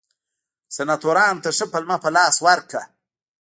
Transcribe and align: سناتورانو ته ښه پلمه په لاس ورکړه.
سناتورانو 0.75 1.41
ته 1.43 1.49
ښه 1.57 1.65
پلمه 1.73 1.97
په 2.03 2.09
لاس 2.15 2.35
ورکړه. 2.45 2.83